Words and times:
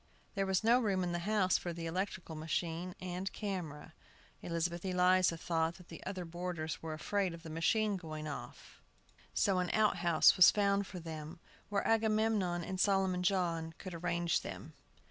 There 0.33 0.47
was 0.47 0.63
no 0.63 0.79
room 0.79 1.03
in 1.03 1.11
the 1.11 1.29
house 1.29 1.59
for 1.59 1.73
the 1.73 1.85
electrical 1.85 2.33
machine 2.33 2.95
and 2.99 3.31
camera. 3.33 3.93
Elizabeth 4.41 4.83
Eliza 4.83 5.37
thought 5.37 5.75
the 5.89 6.03
other 6.07 6.25
boarders 6.25 6.81
were 6.81 6.95
afraid 6.95 7.35
of 7.35 7.43
the 7.43 7.51
machine 7.51 7.97
going 7.97 8.27
off; 8.27 8.81
so 9.35 9.59
an 9.59 9.69
out 9.73 9.97
house 9.97 10.35
was 10.37 10.49
found 10.49 10.87
for 10.87 10.99
them, 10.99 11.39
where 11.69 11.87
Agamemnon 11.87 12.63
and 12.63 12.79
Solomon 12.79 13.21
John 13.21 13.75
could 13.77 13.93
arrange 13.93 14.41
them. 14.41 14.73